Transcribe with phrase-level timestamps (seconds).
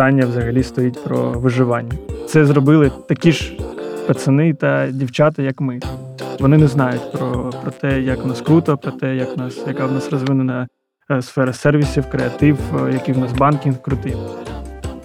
[0.00, 1.92] питання взагалі стоїть про виживання.
[2.26, 3.52] Це зробили такі ж
[4.06, 5.80] пацани та дівчата, як ми.
[6.38, 9.92] Вони не знають про, про те, як нас круто, про те, як нас, яка в
[9.92, 10.68] нас розвинена
[11.10, 14.16] е, сфера сервісів, креатив, е, який в нас банкінг крутий.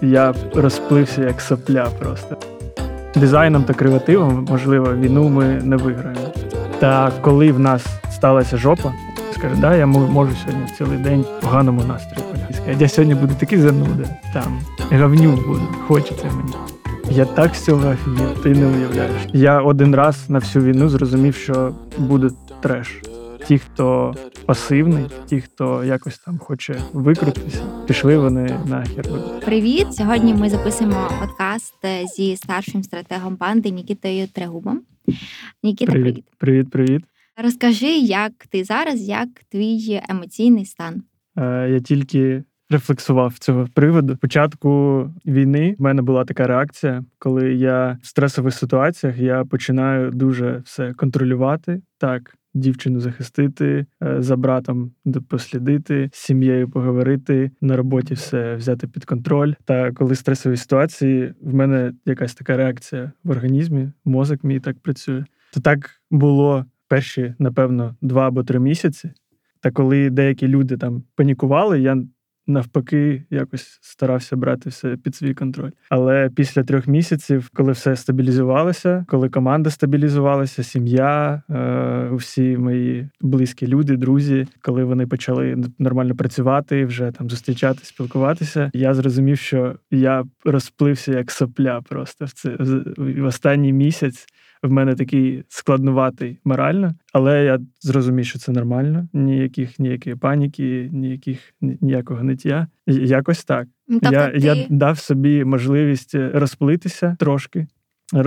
[0.01, 2.37] Я розплився як сопля просто.
[3.15, 6.33] Дизайном та креативом, можливо, війну ми не виграємо.
[6.79, 8.93] Та коли в нас сталася жопа,
[9.36, 12.28] скаже, да, я можу сьогодні цілий день в поганому настрої.
[12.49, 14.60] І скаже, я сьогодні буду такий зануда, там
[14.92, 16.54] говню буду, хочеться мені.
[17.12, 19.21] Я так з цього офігів, ти не уявляєш.
[19.34, 22.29] Я один раз на всю війну зрозумів, що буде
[22.62, 23.02] треш.
[23.48, 29.05] Ті, хто пасивний, ті, хто якось там хоче викрутитися, пішли вони нахер.
[29.45, 29.93] Привіт!
[29.93, 31.76] Сьогодні ми записуємо подкаст
[32.15, 34.81] зі старшим стратегом банди Нікітою Трегубом.
[35.63, 36.13] Нікіта, привіт.
[36.13, 37.05] Привіт, привіт, привіт.
[37.44, 41.03] Розкажи, як ти зараз, як твій емоційний стан?
[41.38, 44.17] Е, Я тільки рефлексував цього приводу.
[44.17, 50.62] Початку війни в мене була така реакція, коли я в стресових ситуаціях я починаю дуже
[50.65, 51.82] все контролювати.
[51.98, 54.91] Так, дівчину захистити, е, за братом
[55.29, 59.54] послідити, з сім'єю поговорити, на роботі все взяти під контроль.
[59.65, 65.26] Та коли стресові ситуації, в мене якась така реакція в організмі, мозок мій так працює.
[65.54, 69.11] То так було перші, напевно, два або три місяці.
[69.61, 71.97] Та коли деякі люди там панікували, я
[72.47, 75.72] навпаки якось старався брати все під свій контроль.
[75.89, 83.67] Але після трьох місяців, коли все стабілізувалося, коли команда стабілізувалася, сім'я, е, всі мої близькі
[83.67, 90.23] люди, друзі, коли вони почали нормально працювати, вже там зустрічатися, спілкуватися, я зрозумів, що я
[90.44, 94.25] розплився як сопля просто в це в- останній місяць
[94.66, 99.08] в мене такий складнуватий морально, але я зрозумів, що це нормально.
[99.14, 102.68] Ніяких ніякої паніки, ніяких ні- ніякого ниття.
[102.88, 103.68] Якось так.
[103.88, 104.38] Ну, Тобто я, ти...
[104.38, 107.68] я дав собі можливість розплитися трошки.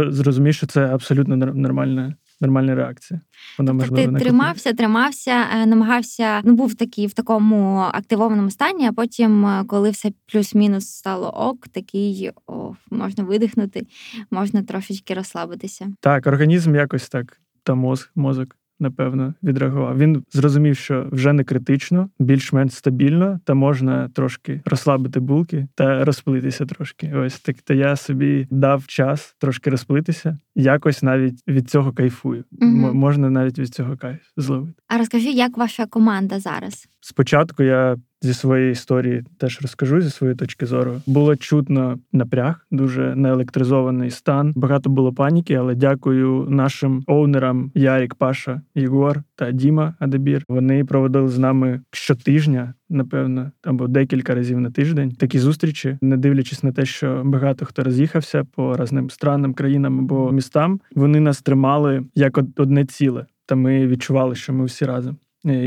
[0.08, 3.20] Зрозумів, що це абсолютно нор- нормальна, нормальна реакція.
[3.58, 8.88] Вона Тобто можливо ти тримався, тримався, е, намагався, ну був такий в такому активованому стані,
[8.88, 13.86] а потім, е, коли все плюс-мінус стало ок, такий о, можна видихнути,
[14.30, 15.88] можна трошечки розслабитися.
[16.00, 19.98] Так, організм якось так, та мозг, мозок, напевно, відреагував.
[19.98, 26.66] Він зрозумів, що вже не критично, більш-менш стабільно, та можна трошки розслабити булки та розплитися
[26.66, 27.12] трошки.
[27.14, 27.56] Ось так.
[27.64, 30.38] Та я собі дав час трошки розплитися.
[30.54, 32.44] Якось навіть від цього кайфую.
[32.52, 32.94] Угу.
[32.94, 34.82] Можна навіть від цього кайф зловити.
[34.88, 36.88] А розкажи, як ваша команда зараз?
[37.00, 41.00] Спочатку я зі своєї історії теж розкажу зі своєї точки зору.
[41.06, 44.52] Було чутно напряг, дуже неелектризований стан.
[44.56, 50.44] Багато було паніки, але дякую нашим оунерам Ярік, Паша, Єгор та Діма Адебір.
[50.48, 52.74] Вони проводили з нами щотижня.
[52.90, 57.84] Напевно, або декілька разів на тиждень такі зустрічі, не дивлячись на те, що багато хто
[57.84, 63.86] роз'їхався по різним странам, країнам або містам, вони нас тримали як одне ціле, та ми
[63.86, 65.16] відчували, що ми всі разом.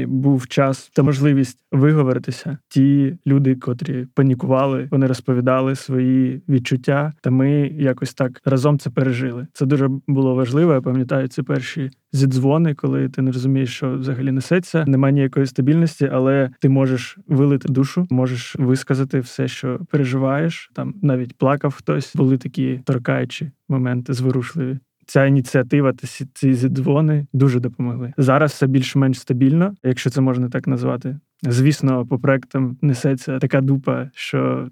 [0.08, 2.58] Був час та можливість виговоритися.
[2.68, 9.48] Ті люди, котрі панікували, вони розповідали свої відчуття, та ми якось так разом це пережили.
[9.54, 10.74] Це дуже було важливо.
[10.74, 14.86] Я пам'ятаю ці перші зідзвони, коли ти не розумієш, що взагалі несеться.
[14.88, 20.72] Немає ніякої стабільності, але ти можеш вилити душу, можеш висказати все, що переживаєш.
[20.74, 22.16] Там навіть плакав хтось.
[22.16, 24.80] Були такі торкаючі моменти, зворушливі.
[25.12, 28.14] Ця ініціатива та ці зідзвони дуже допомогли.
[28.18, 31.20] Зараз все більш-менш стабільно, якщо це можна так назвати.
[31.44, 34.70] Звісно, по проектам несеться така дупа, що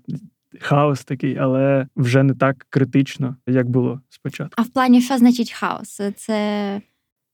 [0.60, 4.54] хаос такий, але вже не так критично, як було спочатку.
[4.58, 6.02] А в плані, що значить хаос?
[6.16, 6.82] Це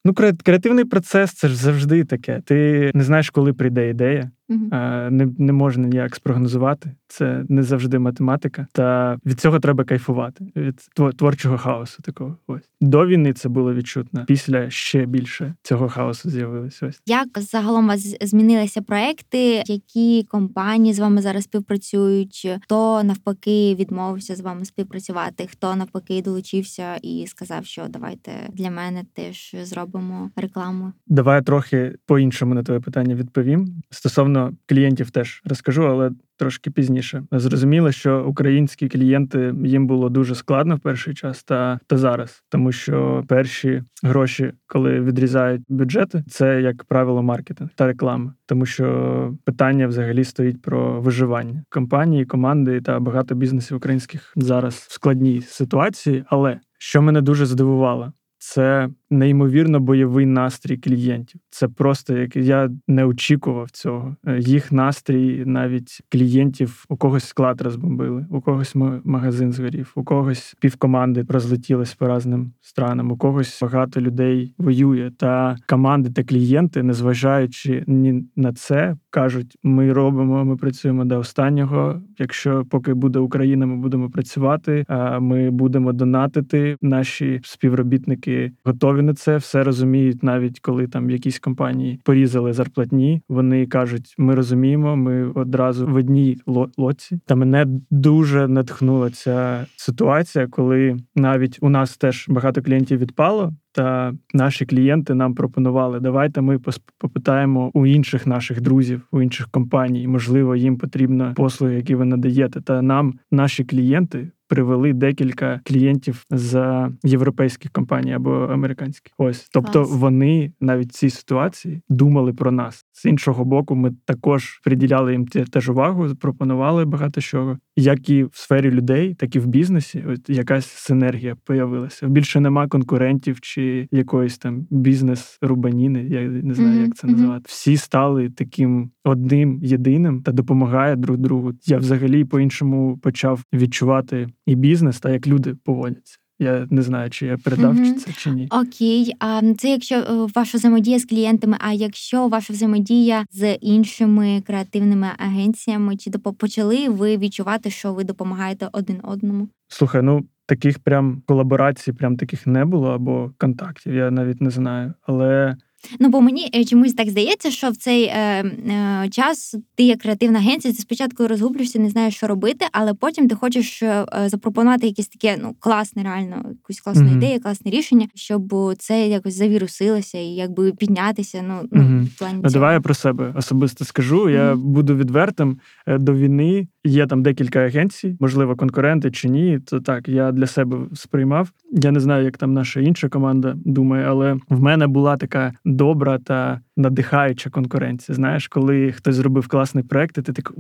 [0.06, 2.42] Ну, кре- креативний процес це ж завжди таке.
[2.46, 4.32] Ти не знаєш, коли прийде ідея.
[4.50, 6.92] Е, Не, не можна ніяк спрогнозувати.
[7.08, 8.68] Це не завжди математика.
[8.72, 12.02] Та від цього треба кайфувати від тво- творчого хаосу.
[12.04, 14.26] Такого ось до війни це було відчутно.
[14.28, 16.84] Після ще більше цього хаосу з'явилось.
[16.84, 19.64] Ось як загалом у вас змінилися проекти?
[19.66, 22.50] Які компанії з вами зараз співпрацюють?
[22.64, 25.48] Хто навпаки відмовився з вами співпрацювати?
[25.52, 30.92] Хто навпаки долучився і сказав, що давайте для мене теж зробимо рекламу?
[31.08, 33.82] давай я трохи по-іншому на твоє питання відповім.
[33.90, 34.35] Стосовно
[34.66, 37.24] клієнтів теж розкажу, але трошки пізніше.
[37.32, 42.72] Зрозуміло, що українські клієнти їм було дуже складно в перший час та, та зараз, тому
[42.72, 49.88] що перші гроші, коли відрізають бюджети, це як правило маркетинг та реклама, тому що питання
[49.88, 56.24] взагалі стоїть про виживання компанії, команди та багато бізнесів українських зараз в складній ситуації.
[56.28, 61.42] Але що мене дуже здивувало, це неймовірно бойовий настрій клієнтів.
[61.50, 64.16] Це просто як я не очікував цього.
[64.28, 70.56] Е, їх настрій навіть клієнтів у когось склад розбомбили, у когось магазин згорів, у когось
[70.62, 75.12] півкоманди розлетілись по різним странам, у когось багато людей воює.
[75.18, 82.02] Та команди та клієнти, незважаючи ні на це, кажуть: ми робимо, ми працюємо до останнього.
[82.20, 84.86] Якщо поки буде Україна, ми будемо працювати.
[84.88, 86.78] А ми будемо донатити.
[86.82, 93.22] Наші співробітники готові на це, все розуміють, навіть коли там якісь компанії порізали зарплатні.
[93.30, 96.38] Вони кажуть: ми розуміємо, ми одразу в одній
[96.78, 97.20] лоці.
[97.26, 103.54] Та мене дуже натхнула ця ситуація, коли навіть у нас теж багато клієнтів відпало.
[103.76, 106.60] Та наші клієнти нам пропонували, давайте ми
[106.98, 110.08] попитаємо у інших наших друзів, у інших компаній.
[110.08, 112.62] Можливо, їм потрібно послуги, які ви надаєте.
[112.62, 119.14] Та нам наші клієнти привели декілька клієнтів з європейських компаній або американських.
[119.18, 120.00] Ось, тобто Клас.
[120.00, 122.86] вони навіть в цій ситуації думали про нас.
[122.92, 128.30] З іншого боку, ми також приділяли їм теж увагу, пропонували багато чого, як і в
[128.34, 130.04] сфері людей, так і в бізнесі.
[130.08, 132.08] От якась синергія появилася.
[132.08, 136.04] Більше нема конкурентів чи якоїсь там бізнес-рубаніни.
[136.04, 136.86] Я не знаю, mm-hmm.
[136.86, 137.44] як це називати.
[137.48, 141.52] Всі стали таким одним єдиним та допомагає друг другу.
[141.66, 146.18] Я взагалі по іншому почав відчувати і бізнес, та як люди поводяться.
[146.40, 147.94] Я не знаю, чи я передав mm-hmm.
[147.94, 148.48] чи це чи ні.
[148.52, 154.44] Окей, а це якщо е, ваша взаємодія з клієнтами, а якщо ваша взаємодія з іншими
[154.48, 159.48] креативними агенціями, чи почали ви відчувати, що ви допомагаєте один одному?
[159.68, 163.94] Слухай, ну таких прям колаборацій, прям таких не було або контактів.
[163.94, 165.56] Я навіть не знаю, але
[166.00, 170.00] Ну бо мені е, чомусь так здається, що в цей е, е, час ти як
[170.00, 174.88] креативна агенція, ти спочатку розгублюєшся, не знаєш, що робити, але потім ти хочеш е, запропонувати
[174.88, 177.18] якесь таке ну класне, реально якусь класну mm-hmm.
[177.18, 181.44] ідею, класне рішення, щоб це якось завірусилося і якби піднятися.
[181.48, 181.90] Ну mm-hmm.
[181.90, 184.30] ну в плані ну, давай я про себе особисто скажу.
[184.30, 186.68] Я буду відвертим е, до війни.
[186.86, 189.60] Є там декілька агенцій, можливо, конкуренти чи ні.
[189.60, 191.52] То так я для себе сприймав.
[191.72, 196.20] Я не знаю, як там наша інша команда думає, але в мене була така добра
[196.20, 198.16] та надихаюча конкуренція.
[198.16, 200.54] Знаєш, коли хтось зробив класний проект, і ти так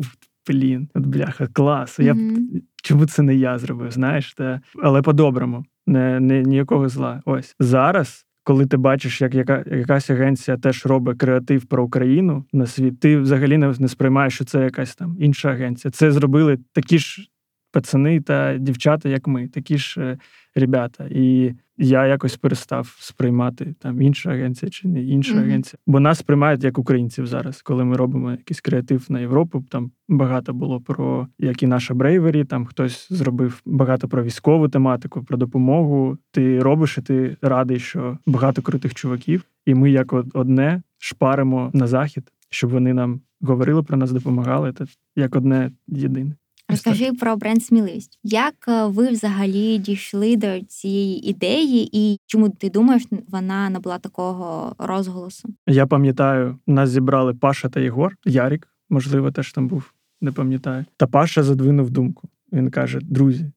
[0.48, 2.00] блін, от бляха, клас.
[2.00, 2.62] Я mm-hmm.
[2.84, 3.92] чому це не я зробив?
[3.92, 7.22] Знаєш, та але по-доброму, не, не ніякого зла.
[7.26, 8.26] Ось зараз.
[8.48, 13.18] Коли ти бачиш, як яка якась агенція теж робить креатив про Україну на світ, ти
[13.18, 15.92] взагалі не, сприймаєш, що це якась там інша агенція.
[15.92, 17.30] Це зробили такі ж
[17.76, 20.18] пацани та дівчата, як ми, такі ж е,
[20.56, 21.08] ребята.
[21.12, 25.40] І я якось перестав сприймати там інша агенція чи не інша mm-hmm.
[25.40, 25.80] агенція.
[25.88, 29.64] Бо нас сприймають як українців зараз, коли ми робимо якийсь креатив на Європу.
[29.70, 35.24] Там багато було про як і наша Брейвері, там хтось зробив багато про військову тематику,
[35.24, 36.18] про допомогу.
[36.32, 41.88] Ти робиш, і ти радий, що багато крутих чуваків, і ми як одне шпаримо на
[41.88, 44.72] захід, щоб вони нам говорили про нас, допомагали.
[44.72, 44.86] Та
[45.16, 46.36] як одне єдине.
[46.70, 48.20] Розкажи про бренд сміливість.
[48.24, 54.76] Як е, ви взагалі дійшли до цієї ідеї, і чому ти думаєш, вона набула такого
[54.78, 55.50] розголосу?
[55.68, 60.86] Я пам'ятаю, нас зібрали Паша та Єгор, Ярік, можливо, теж там був, не пам'ятаю.
[60.98, 62.30] Та Паша задвинув думку.
[62.54, 63.52] Він каже: друзі,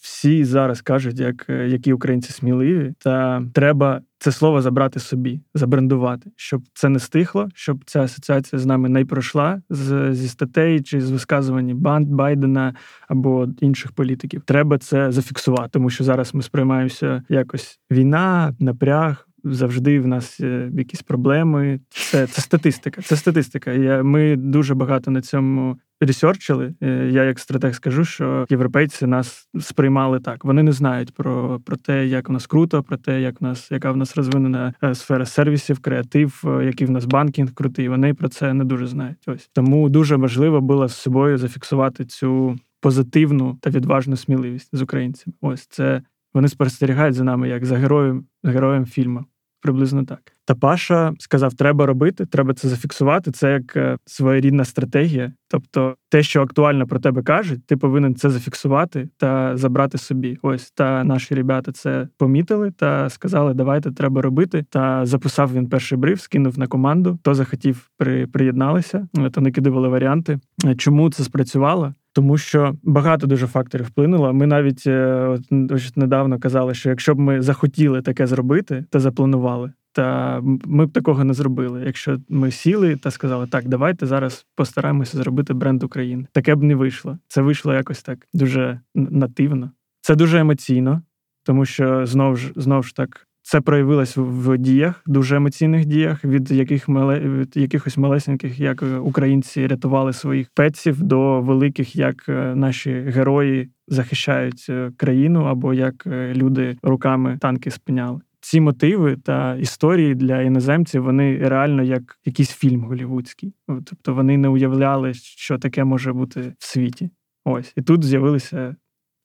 [0.00, 6.30] всі зараз кажуть, як е, які українці сміливі, та треба це слово забрати собі, забрендувати,
[6.36, 11.00] щоб це не стихло, щоб ця асоціація з нами не пройшла з, зі статей чи
[11.00, 12.74] з висказувань банд Байдена
[13.08, 14.42] або інших політиків.
[14.44, 19.28] Треба це зафіксувати, тому що зараз ми сприймаємося якось війна, напряг.
[19.52, 20.40] Завжди в нас
[20.72, 21.80] якісь проблеми.
[21.90, 23.02] Це це статистика.
[23.02, 23.72] Це статистика.
[23.72, 26.74] Я, Ми дуже багато на цьому ресерчили.
[26.82, 30.44] Е, я як стратег скажу, що європейці нас сприймали так.
[30.44, 33.70] Вони не знають про про те, як в нас круто, про те, як в нас
[33.70, 37.88] яка в нас розвинена е, сфера сервісів, креатив, е, який в нас банкінг крутий.
[37.88, 39.18] Вони про це не дуже знають.
[39.26, 45.34] Ось тому дуже важливо було з собою зафіксувати цю позитивну та відважну сміливість з українцями.
[45.40, 46.02] Ось це
[46.34, 49.24] вони спостерігають за нами як за героєм, героєм фільму.
[49.66, 50.32] Приблизно так.
[50.44, 53.30] Та Паша сказав: треба робити, треба це зафіксувати.
[53.30, 55.32] Це як е, своєрідна стратегія.
[55.48, 60.38] Тобто, те, що актуально про тебе кажуть, ти повинен це зафіксувати та забрати собі.
[60.42, 64.64] Ось та наші ребята це помітили та сказали, давайте треба робити.
[64.70, 67.18] Та записав він перший бриф, скинув на команду.
[67.20, 70.38] Хто захотів, при приєдналися, то не кидували варіанти.
[70.76, 71.94] Чому це спрацювало?
[72.16, 74.32] Тому що багато дуже факторів вплинуло.
[74.32, 75.14] Ми навіть е,
[75.50, 80.92] от, недавно казали, що якщо б ми захотіли таке зробити та запланували, та ми б
[80.92, 81.82] такого не зробили.
[81.86, 86.26] Якщо ми сіли та сказали, так, давайте зараз постараємося зробити бренд України.
[86.32, 87.18] Таке б не вийшло.
[87.28, 89.70] Це вийшло якось так дуже нативно.
[90.00, 91.02] Це дуже емоційно,
[91.44, 96.50] тому що знову ж знову ж так це проявилось в діях, дуже емоційних діях, від
[96.50, 102.90] яких мале від якихось малесеньких, як українці рятували своїх пеців, до великих, як е, наші
[102.92, 108.20] герої захищають е, країну, або як е, люди руками танки спиняли.
[108.40, 113.54] Ці мотиви та історії для іноземців вони реально як якийсь фільм голівудський.
[113.66, 117.10] Тобто вони не уявляли, що таке може бути в світі.
[117.44, 118.76] Ось і тут з'явилися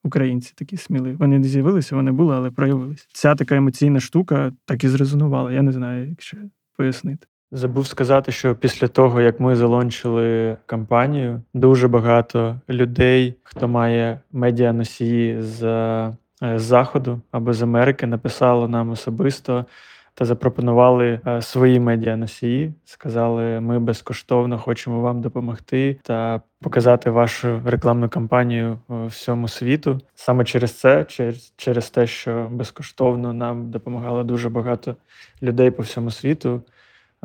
[0.04, 1.16] українці такі сміливі.
[1.16, 3.08] Вони не з'явилися, вони були, але проявилися.
[3.14, 5.52] Ця така емоційна штука так і зрезонувала.
[5.52, 6.38] Я не знаю, як ще
[6.78, 7.28] пояснити.
[7.52, 15.42] Забув сказати, що після того, як ми залончили кампанію, дуже багато людей, хто має медіаносії
[15.42, 19.66] з, е, з заходу або з Америки, написало нам особисто
[20.14, 22.74] та запропонували е, свої медіаносії.
[22.86, 30.02] Сказали, ми безкоштовно хочемо вам допомогти та показати вашу рекламну кампанію е, всьому світу.
[30.16, 34.96] Саме через це, через, через те, що безкоштовно нам допомагало дуже багато
[35.42, 36.62] людей по всьому світу.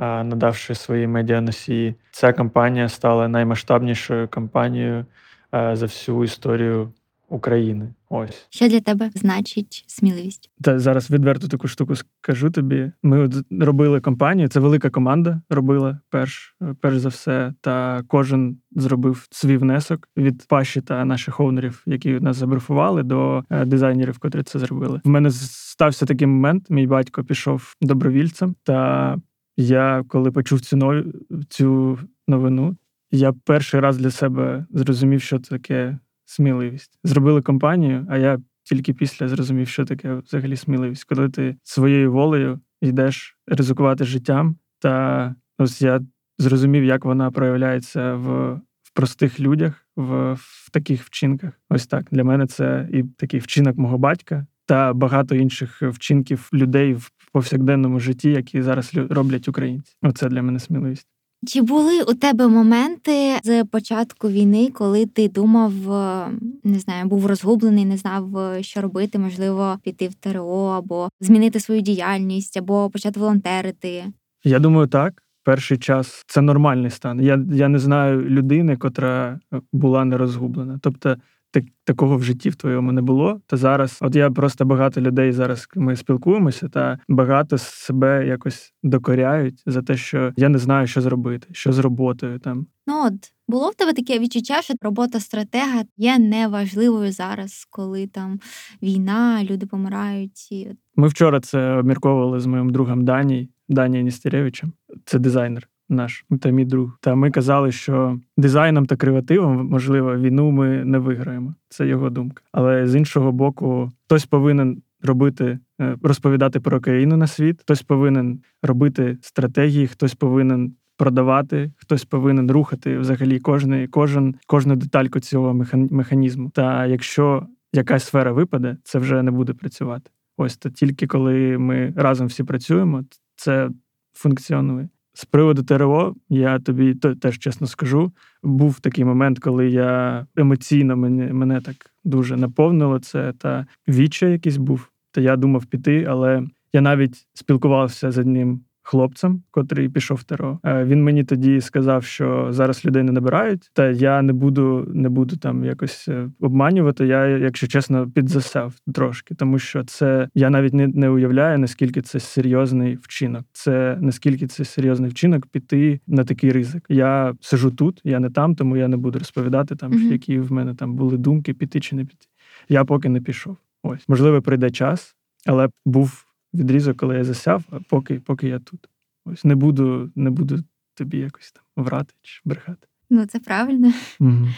[0.01, 5.07] Е, надавши свої медіаносії, ця кампанія стала наймасштабнішою кампанією
[5.53, 6.93] за всю історію
[7.29, 7.93] України.
[8.09, 10.51] Ось що для тебе значить сміливість?
[10.61, 12.93] Та зараз відверто таку штуку скажу тобі.
[13.03, 14.49] Ми от робили кампанію.
[14.49, 17.55] Це велика команда робила перш перш за все.
[17.61, 23.65] Та кожен зробив свій внесок від паші та наших оунерів, які нас забрифували, до е,
[23.65, 25.01] дизайнерів, котрі це зробили.
[25.05, 26.71] В мене стався такий момент.
[26.71, 28.55] Мій батько пішов добровільцем.
[28.63, 29.19] Та
[29.57, 31.05] я, коли почув цю
[31.49, 31.99] цю
[32.29, 32.77] новину,
[33.11, 36.99] я перший раз для себе зрозумів, що таке сміливість.
[37.05, 42.61] Зробили компанію, а я тільки після зрозумів, що таке взагалі сміливість, коли ти своєю волею
[42.81, 44.57] йдеш ризикувати життям.
[44.79, 46.01] Та ось я
[46.39, 48.61] зрозумів, як вона проявляється в
[48.95, 51.53] простих людях, в, в таких вчинках.
[51.71, 52.07] Ось так.
[52.11, 54.47] Для мене це і такий вчинок мого батька.
[54.67, 59.97] Та багато інших вчинків людей в повсякденному житті, які зараз роблять українці.
[60.03, 61.09] Оце для мене сміливість.
[61.47, 66.29] Чи були у тебе моменти з початку війни, коли ти думав, е,
[66.65, 71.61] не знаю, був розгублений, не знав, е, що робити, можливо, піти в ТРО або змінити
[71.61, 74.05] свою діяльність, або почати волонтерити?
[74.45, 75.23] Я думаю, так.
[75.45, 77.21] Перший час це нормальний стан.
[77.21, 79.41] Я я не знаю людини, котра
[79.73, 80.79] була не розгублена.
[80.83, 81.17] Тобто
[81.51, 83.41] так, такого в житті в твоєму не було.
[83.47, 89.63] Та зараз, от я просто багато людей зараз ми спілкуємося, та багато себе якось докоряють
[89.67, 92.67] за те, що я не знаю, що зробити, що з роботою там.
[92.87, 98.41] Ну от було в тебе таке відчуття, що робота стратега є неважливою зараз, коли там
[98.83, 100.53] війна, люди помирають.
[100.53, 100.69] І...
[100.97, 104.73] Ми вчора це обмірковували з моїм другом Даній, Данією Ністеревичем.
[105.05, 106.99] Це дизайнер наш та мій друг.
[107.01, 111.55] Та ми казали, що дизайном та креативом, можливо, війну ми не виграємо.
[111.69, 112.43] Це його думка.
[112.53, 118.41] Але з іншого боку, хтось повинен робити, е, розповідати про країну на світ, хтось повинен
[118.63, 120.75] робити стратегії, хтось повинен.
[120.99, 125.55] Продавати, хтось повинен рухати взагалі кожний, кожен, кожну детальку цього
[125.91, 126.51] механізму.
[126.51, 130.11] Та якщо якась сфера випаде, це вже не буде працювати.
[130.37, 133.05] Ось то тільки коли ми разом всі працюємо,
[133.37, 133.71] це
[134.13, 134.89] функціонує.
[135.19, 141.33] З приводу ТРО, я тобі теж чесно скажу, був такий момент, коли я емоційно мене
[141.33, 144.89] мене так дуже наповнило це та віча якийсь був.
[145.11, 146.43] Та я думав піти, але
[146.73, 150.59] я навіть спілкувався з одним хлопцем, котрий пішов в ТРО.
[150.65, 155.09] Е, він мені тоді сказав, що зараз людей не набирають, та я не буду не
[155.09, 157.07] буду там якось е, обманювати.
[157.07, 162.21] Я, якщо чесно, підзасяв трошки, тому що це я навіть не, не уявляю, наскільки це
[162.21, 163.45] серйозний вчинок.
[163.53, 166.87] Це наскільки це серйозний вчинок піти на такий ризик.
[166.89, 170.13] Я сижу тут, я не там, тому я не буду розповідати там, mm-hmm.
[170.13, 172.27] які в мене там були думки, піти чи не піти.
[172.69, 173.57] Я поки не пішов.
[173.83, 175.17] Ось можливо, прийде час,
[175.47, 176.26] але був
[176.57, 178.89] відрізок, коли я засяв, а поки поки я тут.
[179.25, 180.59] Ось не буду не буду
[180.95, 182.87] тобі якось там врати чи брехати.
[183.11, 183.93] Ну, це правильно.
[184.21, 184.49] Угу.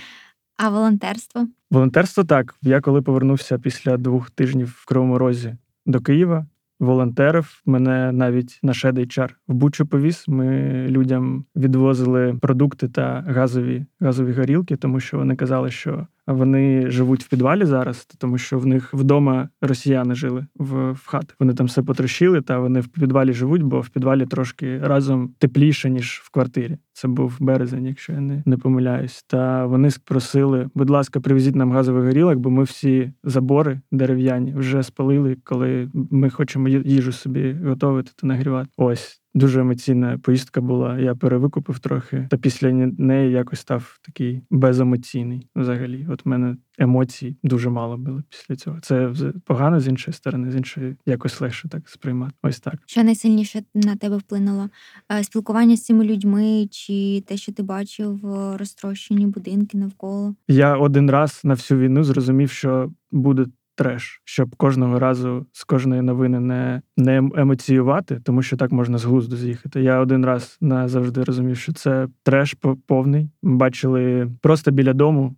[0.56, 1.48] А волонтерство?
[1.70, 2.54] Волонтерство так.
[2.62, 6.46] Я коли повернувся після двох тижнів в Кривому Розі до Києва,
[6.80, 10.24] волонтерів мене навіть на шедейчар в Бучу повіз.
[10.28, 17.24] Ми людям відвозили продукти та газові газові горілки, тому що вони казали, що вони живуть
[17.24, 21.36] в підвалі зараз, тому що в них вдома росіяни жили в в хатах.
[21.40, 25.90] Вони там все потрощили, та вони в підвалі живуть, бо в підвалі трошки разом тепліше
[25.90, 26.78] ніж в квартирі.
[26.92, 29.24] Це був березень, якщо я не не помиляюсь.
[29.26, 34.82] Та вони спросили, будь ласка, привезіть нам газовий горілок, бо ми всі забори дерев'яні вже
[34.82, 38.68] спалили, коли ми хочемо їжу собі готувати та нагрівати.
[38.76, 40.98] Ось Дуже емоційна поїздка була.
[40.98, 45.48] Я перевикупив трохи, та після неї якось став такий беземоційний.
[45.56, 48.80] Взагалі, от в мене емоцій дуже мало було після цього.
[48.80, 49.12] Це
[49.44, 52.32] погано з іншої сторони, з іншої якось легше так сприймати.
[52.42, 52.74] Ось так.
[52.86, 54.68] Що найсильніше на тебе вплинуло?
[55.12, 58.20] Е, спілкування з цими людьми, чи те, що ти бачив
[58.56, 60.34] розтрощені будинки навколо?
[60.48, 63.46] Я один раз на всю війну зрозумів, що буде
[63.78, 69.04] треш, щоб кожного разу з кожної новини не не емоціювати, тому що так можна з
[69.04, 69.82] глузду з'їхати.
[69.82, 72.56] Я один раз назавжди розумів, що це треш
[72.86, 73.30] повний.
[73.42, 75.34] Ми бачили просто біля дому.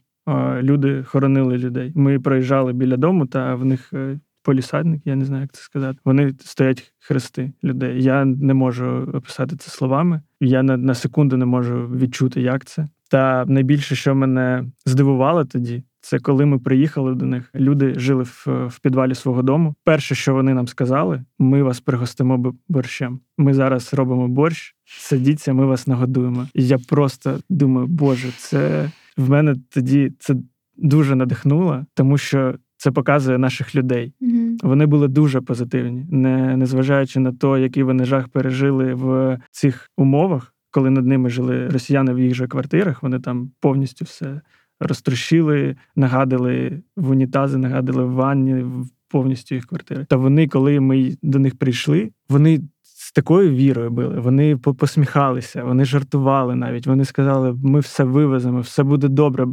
[0.62, 1.92] Люди хоронили людей.
[1.94, 5.98] Ми проїжджали біля дому, та в них е, полісадник, я не знаю, як це сказати.
[6.04, 8.02] Вони стоять хрести людей.
[8.02, 10.22] Я не можу описати це словами.
[10.40, 12.88] Я на, на секунду не можу відчути, як це.
[13.10, 17.50] Та найбільше, що мене здивувало тоді, це коли ми приїхали до них.
[17.54, 19.74] Люди жили в, в підвалі свого дому.
[19.84, 23.20] Перше, що вони нам сказали, ми вас пригостимо борщем.
[23.38, 26.48] Ми зараз робимо борщ, садіться, ми вас нагодуємо.
[26.54, 30.34] І я просто думаю, боже, це в мене тоді це
[30.76, 32.54] дуже надихнуло, тому що.
[32.82, 34.14] Це показує наших людей.
[34.20, 34.56] Mm-hmm.
[34.62, 40.54] Вони були дуже позитивні, не незважаючи на те, який вони жах пережили в цих умовах,
[40.70, 43.02] коли над ними жили росіяни в їх же квартирах.
[43.02, 44.40] Вони там повністю все
[44.80, 48.64] розтрощили, нагадали в унітази, нагадали в ванні
[49.08, 50.06] повністю їх квартири.
[50.08, 52.60] Та вони, коли ми до них прийшли, вони.
[52.82, 56.86] З такою вірою били, вони посміхалися, вони жартували навіть.
[56.86, 59.46] Вони сказали, ми все вивеземо, все буде добре.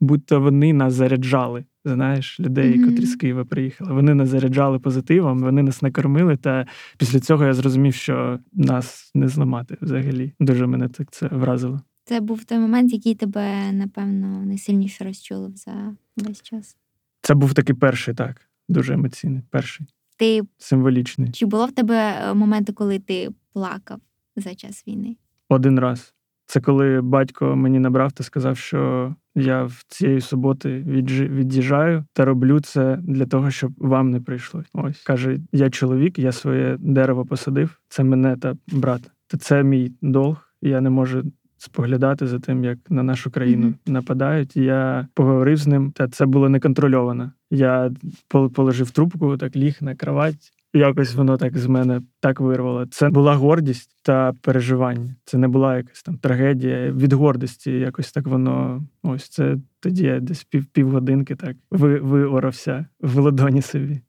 [0.00, 1.64] Будь-то вони нас заряджали.
[1.84, 2.84] Знаєш, людей, mm-hmm.
[2.84, 3.92] котрі з Києва приїхали.
[3.92, 6.36] Вони нас заряджали позитивом, вони нас накормили.
[6.36, 6.66] Та
[6.98, 10.32] після цього я зрозумів, що нас не зламати взагалі.
[10.40, 11.80] Дуже мене так це вразило.
[12.08, 16.76] Це був той момент, який тебе, напевно, найсильніше розчулив за весь час.
[17.22, 19.86] Це був такий перший, так, дуже емоційний, перший.
[20.16, 21.30] Ти символічний.
[21.32, 24.00] Чи було в тебе е, моменти, коли ти плакав
[24.36, 25.16] за час війни?
[25.48, 26.14] Один раз.
[26.46, 32.60] Це коли батько мені набрав та сказав, що я в цієї суботи від'їжджаю та роблю
[32.60, 34.66] це для того, щоб вам не прийшлось.
[34.72, 37.80] Ось каже: я чоловік, я своє дерево посадив.
[37.88, 39.10] Це мене та брата.
[39.26, 40.44] Та це мій долг.
[40.62, 41.24] Я не можу
[41.58, 43.92] споглядати за тим, як на нашу країну mm-hmm.
[43.92, 44.56] нападають.
[44.56, 47.32] Я поговорив з ним, та це було неконтрольовано.
[47.50, 47.90] Я
[48.28, 50.52] положив трубку, так ліг на кровать.
[50.74, 52.86] Якось воно так з мене так вирвало.
[52.86, 55.14] Це була гордість та переживання.
[55.24, 56.92] Це не була якась там трагедія.
[56.92, 58.82] Від гордості якось так воно.
[59.02, 64.00] Ось це тоді я десь пів півгодинки так ви, виорався в ладоні собі.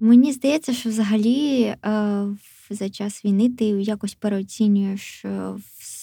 [0.00, 1.76] Мені здається, що взагалі е,
[2.70, 5.24] за час війни ти якось переоцінюєш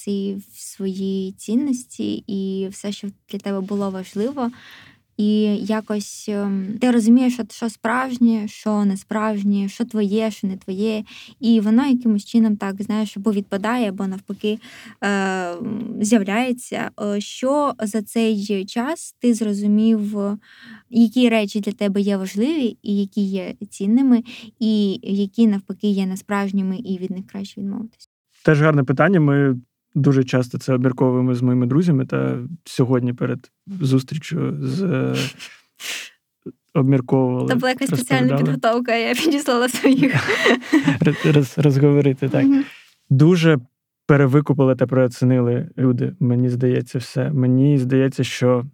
[0.06, 4.52] всі свої цінності і все, що для тебе було важливо.
[5.18, 10.58] І якось ем, ти розумієш, що, що справжнє, що не справжнє, що твоє, що не
[10.58, 11.04] твоє.
[11.40, 14.60] І воно якимось чином так знаєш, або відпадає, або навпаки
[15.04, 15.54] е,
[16.02, 16.92] з'являється.
[17.18, 20.18] Що за цей час ти зрозумів,
[20.90, 24.24] які речі для тебе є важливі, і які є цінними,
[24.60, 28.08] і які навпаки є несправжніми, і від них краще відмовитися?
[28.46, 29.20] Теж гарне питання.
[29.20, 29.60] Ми
[29.96, 32.06] дуже часто це обмірковуємо з моїми друзями.
[32.06, 35.16] Та сьогодні перед зустрічю з е,
[36.74, 37.48] обмірковували.
[37.48, 40.14] Це була якась спеціальна підготовка, я підіслала своїх.
[41.26, 42.46] Роз, розговорити так.
[43.10, 43.60] Дуже
[44.08, 46.16] перевикупили та переоцінили люди.
[46.20, 47.32] Мені здається, все.
[47.32, 48.66] Мені здається, що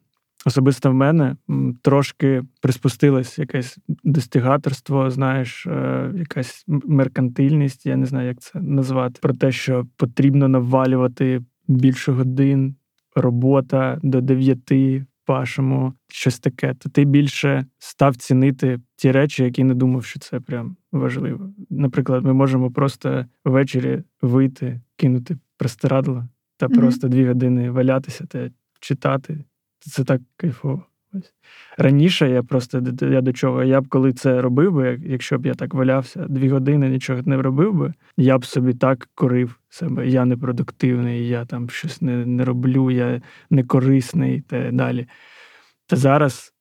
[0.45, 1.35] особисто в мене
[1.81, 9.33] трошки приспустилось якесь достигаторство, знаєш, е, якась меркантильність, я не знаю, як це назвати, про
[9.33, 12.75] те, що потрібно навалювати більше годин,
[13.15, 15.05] робота до дев'яти.
[15.25, 20.39] Пашемо щось таке, то ти більше став цінити ті речі, які не думав, що це
[20.39, 21.53] прям важливо.
[21.69, 26.27] Наприклад, ми можемо просто ввечері вийти, кинути простирадло
[26.57, 26.79] та mm-hmm.
[26.79, 28.49] просто дві години валятися та
[28.79, 29.45] читати,
[29.89, 30.85] це так кайфово.
[31.13, 31.33] Ось.
[31.77, 35.53] Раніше я просто я до чого, я б коли це робив би, якщо б я
[35.53, 40.07] так валявся дві години, нічого не робив би, я б собі так корив себе.
[40.07, 45.07] Я непродуктивний, я там щось не не роблю, я не корисний та далі.
[45.87, 46.53] Та зараз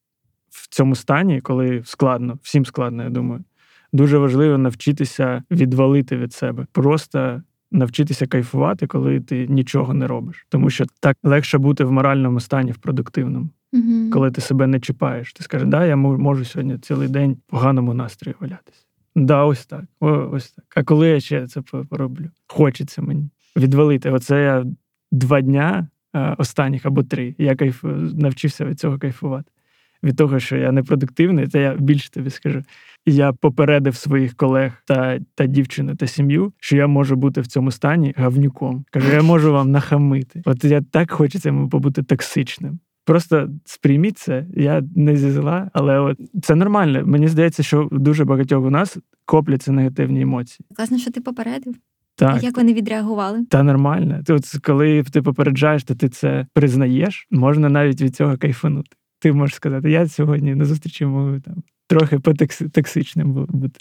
[0.51, 3.45] в цьому стані, коли складно, всім складно, я думаю,
[3.93, 6.67] дуже важливо навчитися відвалити від себе.
[6.73, 10.47] Просто навчитися кайфувати, коли ти нічого не робиш.
[10.49, 13.49] Тому що так легше бути в моральному стані, в продуктивному.
[13.73, 17.51] uh Коли ти себе не чіпаєш, ти скажеш, да, я можу сьогодні цілий день в
[17.51, 18.85] поганому настрої валятися.
[19.17, 19.85] Да, ось так.
[20.01, 20.65] О, ось так.
[20.77, 22.31] А коли я ще це пороблю?
[22.47, 24.11] Хочеться мені відвалити.
[24.11, 24.65] Оце я
[25.13, 25.89] два дня
[26.39, 27.35] останніх або три.
[27.39, 29.51] Я кайф навчився від цього кайфувати.
[30.03, 32.63] Від того, що я непродуктивний, то я більше тобі скажу.
[33.07, 37.71] Я попередив своїх колег та та дівчину та сім'ю, що я можу бути в цьому
[37.71, 38.85] стані гавнюком.
[38.91, 40.43] Кажу, я можу вам нахамити.
[40.45, 42.79] От я так хочеться йому побути токсичним.
[43.05, 47.03] Просто сприйміть це, я не зі зла, але от це нормально.
[47.07, 50.67] Мені здається, що дуже багатьох у нас копляться негативні емоції.
[50.77, 51.75] Класно, що ти попередив.
[52.17, 52.43] Так.
[52.43, 53.45] Як вони відреагували?
[53.45, 54.21] Та нормально.
[54.27, 58.97] Ти от коли ти попереджаєш, то ти це признаєш, можна навіть від цього кайфанути.
[59.21, 63.81] Ти можеш сказати, я сьогодні на зустрічі можу там трохи потоксичним бути.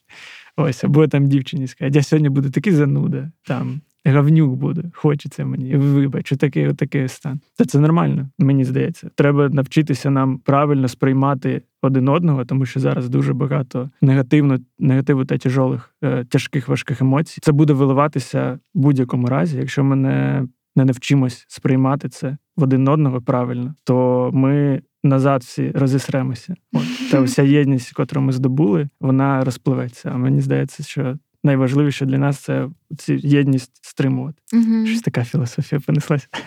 [0.58, 5.76] Ось, або там дівчині сказати, я сьогодні буду такий зануда, там гавнюк буде, хочеться мені.
[5.76, 7.40] Вибач, такий отакий стан.
[7.58, 9.10] Та це нормально, мені здається.
[9.16, 15.38] Треба навчитися нам правильно сприймати один одного, тому що зараз дуже багато негативно, негативу та
[15.38, 17.40] тяжолих, е, тяжких важких емоцій.
[17.42, 22.88] Це буде виливатися в будь-якому разі, якщо ми не, не навчимось сприймати це в один
[22.88, 24.82] одного правильно, то ми.
[25.04, 26.56] Назад всі розісремося.
[26.74, 30.12] От та вся єдність, яку ми здобули, вона розпливеться.
[30.14, 34.38] А мені здається, що найважливіше для нас це цю єдність стримувати.
[34.54, 34.86] Угу.
[34.88, 36.28] Щось така філософія понеслася.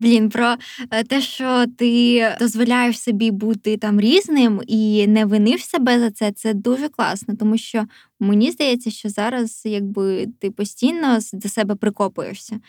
[0.00, 0.56] Блін, про
[0.90, 6.32] е, те, що ти дозволяєш собі бути там різним і не виниш себе за це,
[6.32, 7.84] це дуже класно, тому що
[8.20, 12.60] мені здається, що зараз, якби ти постійно до себе прикопуєшся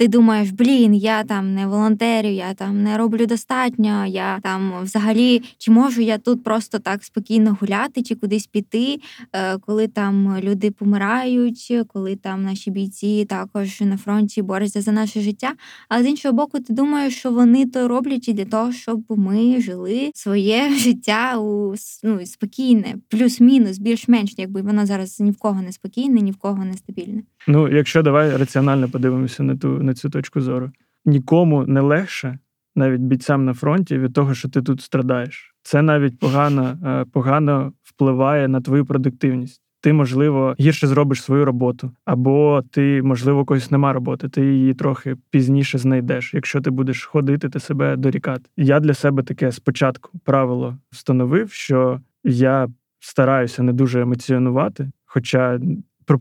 [0.00, 5.42] ти думаєш, блін, я там не волонтерю, я там не роблю достатньо, я там взагалі
[5.58, 9.00] чи можу я тут просто так спокійно гуляти чи кудись піти,
[9.32, 15.20] е, коли там люди помирають, коли там наші бійці також на фронті борються за наше
[15.20, 15.52] життя.
[15.88, 19.60] А з іншого боку, ти думаєш, що вони то роблять і для того, щоб ми
[19.60, 25.72] жили своє життя у ну, спокійне, плюс-мінус, більш-менш, якби воно зараз ні в кого не
[25.72, 27.22] спокійне, ні в кого не стабільне.
[27.46, 30.70] Ну, якщо давай раціонально подивимося на ту на цю точку зору,
[31.04, 32.38] нікому не легше,
[32.76, 35.54] навіть бійцям на фронті, від того, що ти тут страдаєш.
[35.62, 39.62] Це навіть погано, е, погано впливає на твою продуктивність.
[39.82, 45.16] Ти, можливо, гірше зробиш свою роботу, або ти, можливо, когось нема роботи, ти її трохи
[45.30, 48.42] пізніше знайдеш, якщо ти будеш ходити та себе дорікати.
[48.56, 52.68] Я для себе таке спочатку правило встановив, що я
[53.00, 55.60] стараюся не дуже емоціонувати, хоча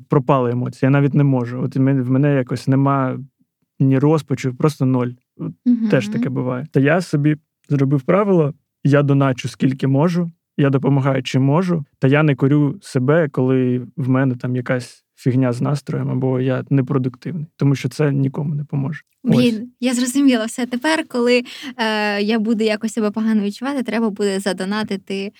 [0.09, 0.87] пропали емоції.
[0.87, 1.61] Я навіть не можу.
[1.61, 3.19] От в мене якось нема
[3.79, 5.11] ні розпачу, просто ноль.
[5.37, 6.67] uh Теж таке буває.
[6.71, 7.37] Та я собі
[7.69, 13.29] зробив правило: я доначу скільки можу, я допомагаю чим можу, та я не корю себе,
[13.29, 18.55] коли в мене там якась фігня з настроєм, або я непродуктивний, тому що це нікому
[18.55, 19.01] не поможе.
[19.23, 19.69] Блін, Ось.
[19.79, 20.65] я зрозуміла все.
[20.65, 21.43] Тепер, коли
[21.77, 25.31] е, я буду якось себе погано відчувати, треба буде задонатити.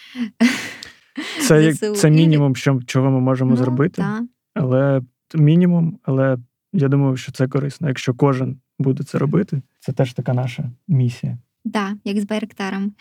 [1.41, 4.01] Це це мінімум, що, чого ми можемо ну, зробити.
[4.01, 4.21] Та.
[4.53, 5.01] Але
[5.35, 6.37] мінімум, але
[6.73, 7.87] я думаю, що це корисно.
[7.87, 11.37] Якщо кожен буде це робити, це теж така наша місія.
[11.63, 12.93] Так, да, як з Байректаром.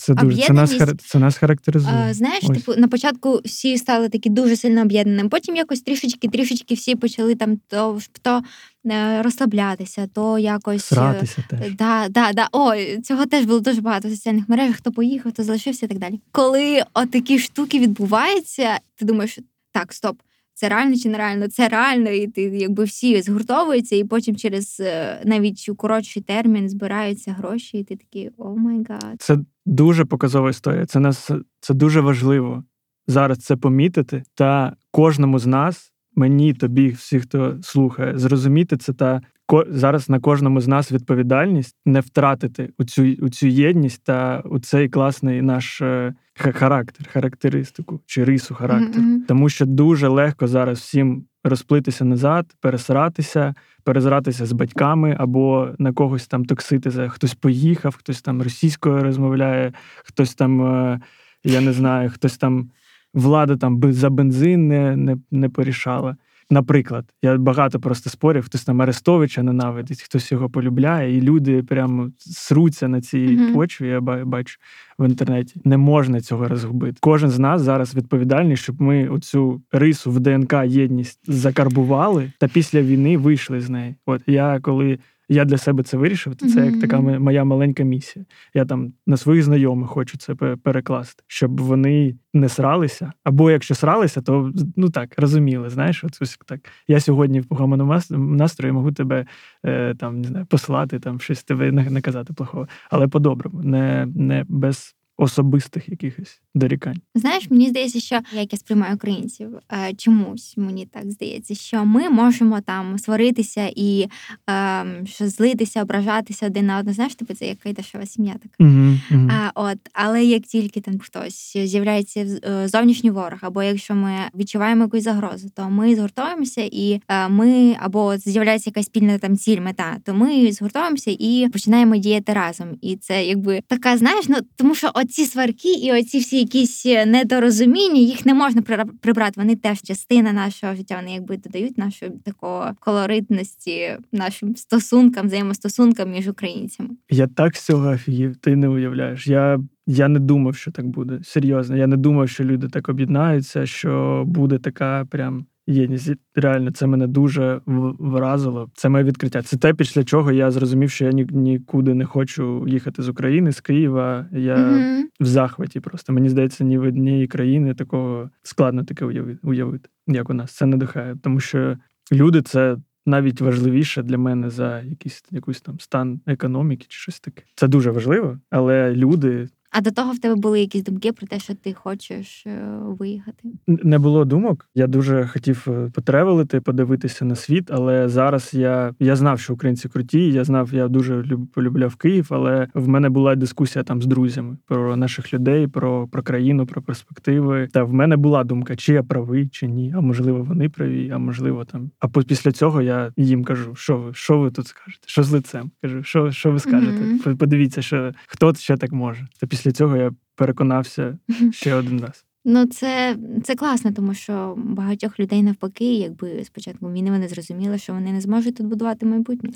[0.00, 1.94] Це дуже це нас це нас характеризує.
[1.94, 2.58] А, знаєш, Ось.
[2.58, 5.28] типу на початку всі стали такі дуже сильно об'єднаними.
[5.28, 8.42] Потім якось трішечки-трішечки всі почали там то то
[8.86, 11.74] е, розслаблятися, то якось е, Сратися теж.
[11.74, 12.48] Да, да, да.
[12.52, 14.76] О, цього теж було дуже багато в соціальних мережах.
[14.76, 16.20] Хто поїхав, хто залишився і так далі.
[16.32, 19.38] Коли отакі штуки відбуваються, ти думаєш,
[19.72, 20.16] так, стоп
[20.58, 25.22] це реально чи нереально, це реально, і ти якби всі згуртовуються, і потім через е,
[25.24, 29.16] навіть у коротший термін збираються гроші, і ти такий oh my god.
[29.18, 30.86] Це дуже показова історія.
[30.86, 32.64] Це нас це дуже важливо
[33.06, 35.92] зараз це помітити, та кожному з нас.
[36.18, 39.20] Мені, тобі, всі, хто слухає, зрозуміти це та
[39.68, 44.58] зараз на кожному з нас відповідальність не втратити у цю у цю єдність та у
[44.58, 49.04] цей класний наш е, характер, характеристику чи рису характеру.
[49.04, 49.26] Mm-hmm.
[49.28, 53.54] Тому що дуже легко зараз всім розплитися назад, пересратися,
[53.84, 56.90] перезратися з батьками або на когось там токсити.
[56.90, 59.72] за Хтось поїхав, хтось там російською розмовляє,
[60.04, 61.00] хтось там, е,
[61.44, 62.70] я не знаю, хтось там
[63.14, 66.16] влада там за бензин не, не, не порішала.
[66.50, 72.10] Наприклад, я багато просто спорів, хтось там Арестовича ненавидить, хтось його полюбляє, і люди прямо
[72.18, 73.54] сруться на цій mm-hmm.
[73.54, 73.88] почві.
[73.88, 74.58] Я бачу
[74.98, 75.60] в інтернеті.
[75.64, 76.96] Не можна цього розгубити.
[77.00, 82.82] Кожен з нас зараз відповідальний, щоб ми оцю рису в ДНК єдність закарбували, та після
[82.82, 83.94] війни вийшли з неї.
[84.06, 86.70] От я коли я для себе це вирішив, то це mm-hmm.
[86.70, 88.24] як така моя маленька місія.
[88.54, 93.12] Я там на своїх знайомих хочу це перекласти, щоб вони не сралися.
[93.24, 95.70] Або якщо сралися, то ну так розуміли.
[95.70, 96.60] Знаєш, от ось так.
[96.88, 99.26] Я сьогодні в поганому настрої можу тебе
[99.64, 102.00] е, там не знаю, послати, там щось тебе не, не
[102.34, 107.00] плохого, але по-доброму, не, не без особистих якихось дорікань.
[107.14, 112.08] Знаєш, мені здається, що як я сприймаю українців, е, чомусь мені так здається, що ми
[112.08, 114.08] можемо там сваритися і
[114.50, 116.94] е, що злитися, ображатися один на одного.
[116.94, 118.54] Знаєш, типу, це яка дешева сім'я така.
[118.60, 119.30] Угу, угу.
[119.30, 124.82] А, от, але як тільки там хтось з'являється е, зовнішній ворог, або якщо ми відчуваємо
[124.82, 129.96] якусь загрозу, то ми згуртовуємося і е, ми або з'являється якась спільна там ціль, мета,
[130.04, 132.68] то ми згуртовуємося і починаємо діяти разом.
[132.80, 138.00] І це якби така, знаєш, ну тому що оці сварки і оці всі якісь недорозуміння,
[138.00, 138.62] їх не можна
[139.00, 139.32] прибрати.
[139.36, 140.96] Вони теж частина нашого життя.
[140.96, 146.90] Вони якби додають нашої такої колоритності нашим стосункам, взаємостосункам між українцями.
[147.10, 149.26] Я так з цього офігів, ти не уявляєш.
[149.26, 151.20] Я я не думав, що так буде.
[151.22, 151.76] Серйозно.
[151.76, 156.12] Я не думав, що люди так об'єднаються, що буде така прям єдність.
[156.34, 158.70] Реально, це мене дуже вразило.
[158.74, 159.42] Це моє відкриття.
[159.42, 163.52] Це те, після чого я зрозумів, що я ні, нікуди не хочу їхати з України,
[163.52, 164.26] з Києва.
[164.32, 165.02] Я mm-hmm.
[165.20, 166.12] в захваті просто.
[166.12, 169.04] Мені здається, ні в однієї країни такого складно таке
[169.42, 170.52] уявити, як у нас.
[170.52, 171.76] Це надихає, тому що
[172.12, 172.76] люди це.
[173.06, 177.42] Навіть важливіше для мене за якийсь якийсь там стан економіки чи щось таке.
[177.54, 181.38] Це дуже важливо, але люди а до того в тебе були якісь думки про те,
[181.38, 183.48] що ти хочеш е, виїхати?
[183.66, 184.66] Не було думок.
[184.74, 189.88] Я дуже хотів е, потревелити, подивитися на світ, але зараз я я знав, що українці
[189.88, 190.32] круті.
[190.32, 194.96] Я знав, я дуже полюбляв Київ, але в мене була дискусія там з друзями про
[194.96, 197.68] наших людей, про про країну, про перспективи.
[197.72, 199.94] Та в мене була думка, чи я правий, чи ні.
[199.96, 201.90] А можливо, вони праві, а можливо, там.
[201.98, 205.04] А після цього я їм кажу, що ви що ви тут скажете?
[205.06, 205.70] Що з лицем?
[205.82, 207.04] Кажу, що що ви скажете?
[207.04, 207.36] Mm-hmm.
[207.36, 209.26] Подивіться, що хто ще так може.
[209.40, 211.18] Та після цього я переконався
[211.50, 212.24] ще один раз.
[212.44, 217.92] Ну, це це класно, тому що багатьох людей навпаки, якби спочатку війни вони зрозуміли, що
[217.92, 219.50] вони не зможуть тут будувати майбутнє.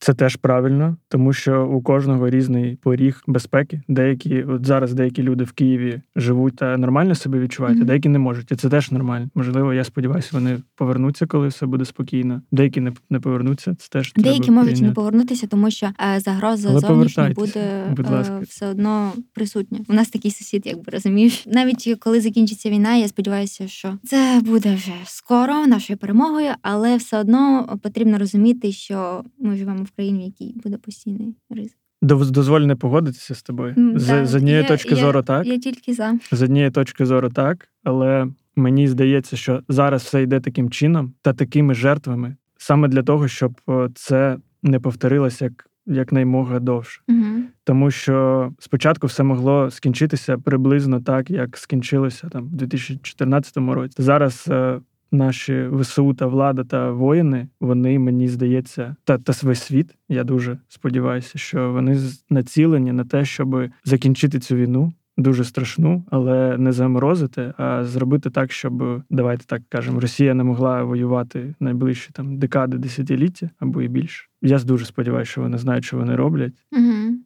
[0.00, 3.82] Це теж правильно, тому що у кожного різний поріг безпеки.
[3.88, 7.82] Деякі от зараз деякі люди в Києві живуть та нормально себе відчувають, mm-hmm.
[7.82, 8.52] а деякі не можуть.
[8.52, 9.28] І це теж нормально.
[9.34, 12.42] Можливо, я сподіваюся, вони повернуться, коли все буде спокійно.
[12.52, 13.74] Деякі не не повернуться.
[13.78, 14.88] Це теж деякі треба можуть прийняти.
[14.88, 18.38] не повернутися, тому що е, загроза Але зовнішня буде будь ласка.
[18.38, 19.78] Е, все одно присутня.
[19.88, 21.46] У нас такий сусід, якби розумієш.
[21.46, 27.18] Навіть коли закінчиться війна, я сподіваюся, що це буде вже скоро нашою перемогою, але все
[27.18, 31.76] одно потрібно розуміти, що ми живемо в країні, в якій буде постійний ризик.
[32.02, 33.74] Дозволь не погодитися з тобою.
[33.74, 35.46] Mm, з, з однієї я, точки я, зору, так.
[35.46, 36.18] Я тільки за.
[36.32, 37.68] З однієї точки зору, так.
[37.84, 43.28] Але мені здається, що зараз все йде таким чином та такими жертвами, саме для того,
[43.28, 43.60] щоб
[43.94, 47.00] це не повторилося як якнаймога довше.
[47.08, 47.40] Mm-hmm.
[47.64, 54.02] Тому що спочатку все могло скінчитися приблизно так, як скінчилося там в 2014 році.
[54.02, 59.94] Зараз е, наші ВСУ та влада та воїни, вони мені здається, та та весь світ.
[60.08, 64.92] Я дуже сподіваюся, що вони націлені на те, щоб закінчити цю війну.
[65.16, 70.82] Дуже страшну, але не заморозити, а зробити так, щоб давайте так кажемо, Росія не могла
[70.82, 74.26] воювати найближчі там декади, десятиліття або і більше.
[74.42, 76.52] Я дуже сподіваюся, що вони знають, що вони роблять.
[76.72, 77.18] Угу.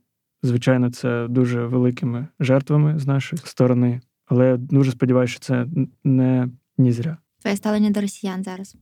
[0.42, 5.66] Звичайно, це дуже великими жертвами з нашої сторони, але дуже сподіваюся, що це
[6.05, 7.16] не ні зря.
[7.42, 8.76] Твоє ставлення до росіян зараз.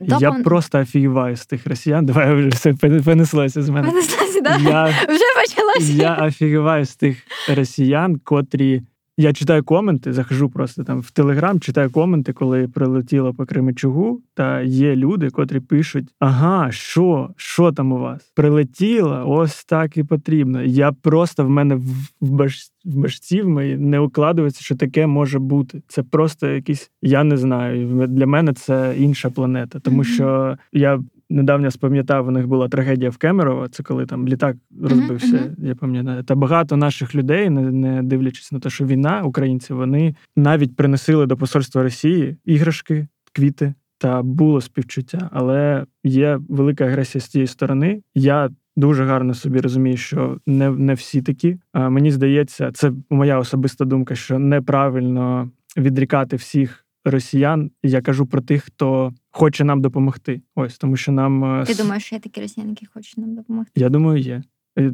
[0.00, 0.22] Допом...
[0.22, 2.06] Я просто офігіваю з тих росіян.
[2.06, 2.74] Давай вже все
[3.04, 3.88] понеслося з мене.
[3.88, 4.58] Понеслося, да?
[4.58, 4.84] Я...
[4.84, 5.92] Вже почалося.
[5.92, 8.82] Я офігіваю з тих росіян, котрі
[9.16, 14.60] я читаю коменти, захожу просто там в Телеграм, читаю коменти, коли прилетіло по Кременчугу, та
[14.60, 18.32] є люди, котрі пишуть: Ага, що Що там у вас?
[18.34, 20.62] Прилетіло, ось так і потрібно.
[20.62, 22.70] Я просто в мене в баш...
[22.84, 25.82] в башці в моїй не укладується, що таке може бути.
[25.88, 28.06] Це просто якийсь, я не знаю.
[28.06, 31.00] Для мене це інша планета, тому що я
[31.34, 33.68] недавно спам'ятав, у них була трагедія в Кемерово.
[33.68, 35.36] Це коли там літак розбився.
[35.36, 35.66] Mm-hmm.
[35.66, 36.22] Я пам'ятаю.
[36.22, 41.26] Та багато наших людей, не, не дивлячись на те, що війна, українці, вони навіть приносили
[41.26, 43.74] до посольства Росії іграшки, квіти.
[43.98, 48.02] Та було співчуття, але є велика агресія з цієї сторони.
[48.14, 51.56] Я дуже гарно собі розумію, що не не всі такі.
[51.72, 57.70] А мені здається, це моя особиста думка, що неправильно відрікати всіх росіян.
[57.82, 60.42] Я кажу про тих, хто хоче нам допомогти.
[60.54, 63.80] Ось тому, що нам е, ти думаєш, що є такі росіяни, які хочуть нам допомогти?
[63.80, 64.42] Я думаю, є.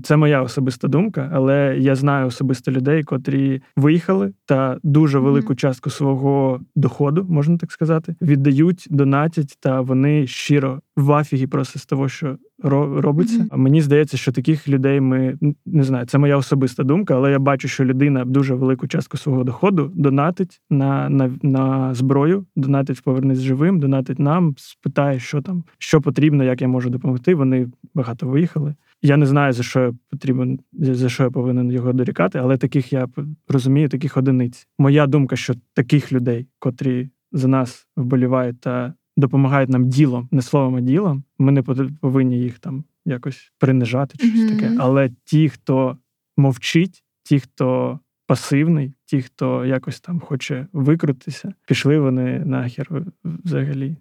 [0.02, 5.90] Це моя особиста думка, але я знаю особисто людей, котрі виїхали та дуже велику частку
[5.90, 12.08] свого доходу, можна так сказати, віддають, донатять, та вони щиро в афігі просто з того,
[12.08, 13.38] що робиться.
[13.38, 13.56] Mm-hmm.
[13.56, 17.68] Мені здається, що таких людей ми не знаю, це моя особиста думка, але я бачу,
[17.68, 23.80] що людина дуже велику частку свого доходу донатить на на, на зброю, донатить повернись живим,
[23.80, 27.34] донатить нам, спитає, що там, що потрібно, як я можу допомогти.
[27.34, 28.74] Вони багато виїхали.
[29.02, 32.92] Я не знаю, за що я потрібен, за що я повинен його дорікати, але таких
[32.92, 33.08] я
[33.48, 34.68] розумію, таких одиниць.
[34.78, 40.76] Моя думка, що таких людей, котрі за нас вболівають та допомагають нам ділом, не словом,
[40.76, 41.62] а ділом, ми не
[42.00, 44.76] повинні їх там якось принижати чи щось таке.
[44.78, 45.98] Але ті, хто
[46.36, 53.96] мовчить, ті, хто пасивний, ті, хто якось там хоче викрутитися, пішли вони нахер взагалі.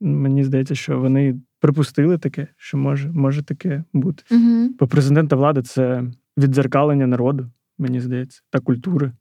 [0.00, 4.24] Мені здається, що вони припустили таке, що може може таке бути.
[4.30, 4.68] Угу.
[4.78, 6.04] Бо президента влади це
[6.38, 9.12] віддзеркалення народу, мені здається, та культури.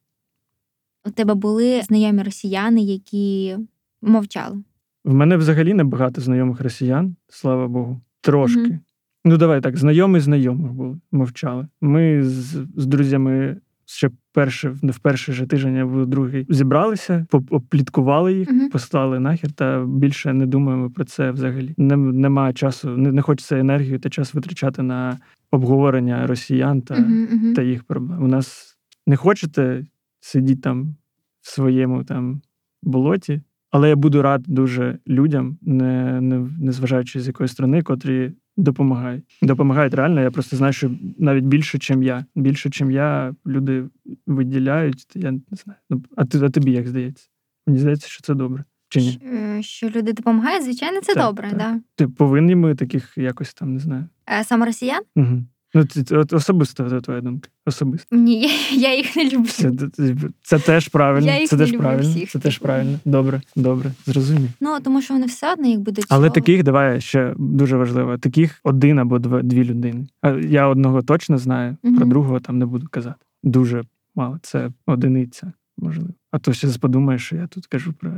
[1.06, 3.58] У тебе були знайомі росіяни, які
[4.02, 4.64] мовчали?
[5.06, 8.02] В мене взагалі небагато знайомих росіян, слава Богу.
[8.22, 8.62] Трошки.
[8.62, 8.80] Угу.
[9.26, 11.68] Ну, давай так, знайомі знайомих були, мовчали.
[11.82, 18.52] Ми з, з друзями ще перше в перший же тиждень або другий зібралися, опліткували їх,
[18.52, 18.72] uh-huh.
[18.72, 21.74] послали нахер, та більше не думаємо про це взагалі.
[21.78, 25.18] Немає часу, не, не хочеться енергію та час витрачати на
[25.52, 28.24] обговорення росіян та, uh-huh, та їх проблем.
[28.24, 29.86] У нас не хочете
[30.20, 30.96] сидіти там
[31.42, 32.42] в своєму там
[32.84, 33.42] болоті.
[33.72, 39.38] Але я буду рад дуже людям, не не, не зважаючи з якої сторони, котрі допомагають.
[39.42, 40.22] Допомагають реально.
[40.22, 42.26] Я просто знаю, що навіть більше, ніж я.
[42.36, 43.84] Більше, ніж я, люди
[44.28, 45.08] виділяють.
[45.16, 45.80] Я не знаю.
[45.90, 47.28] Ну, а ти а тобі як здається?
[47.68, 48.64] Мені здається, що це добре.
[48.90, 49.12] Чи ні?
[49.12, 51.50] Що, що люди допомагають, звичайно, це так, добре.
[51.50, 51.58] Так.
[51.58, 51.80] Да.
[51.96, 54.06] Ти повинні ми таких якось там не знаю.
[54.40, 55.02] Е, саме росіян?
[55.16, 55.44] Угу.
[55.74, 57.50] Ну, от особисто твоя думка.
[57.66, 58.16] Особисто.
[58.16, 59.48] Ні, я їх не люблю.
[59.48, 61.28] Це, це, це теж правильно.
[61.28, 62.10] Я їх це не теж люблю правильно.
[62.10, 62.66] всіх, це теж типу.
[62.66, 63.00] правильно.
[63.06, 64.50] Добре, добре, зрозумів.
[64.62, 66.06] Ну тому що вони все одно їх будуть.
[66.10, 66.34] Але цього.
[66.36, 68.18] таких давай ще дуже важливо.
[68.18, 70.08] Таких один або два дві людини.
[70.22, 71.96] А я одного точно знаю, Мгм.
[71.96, 73.26] про другого там не буду казати.
[73.44, 73.84] Дуже
[74.16, 74.40] мало.
[74.42, 76.10] Це одиниця, можливо.
[76.32, 78.12] А то ще подумаєш, що я тут кажу про